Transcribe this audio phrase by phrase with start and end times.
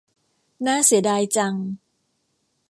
[0.65, 1.55] น่าเสียดายจัง